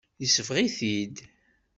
Yesbeɣ-it-id. 0.21 1.15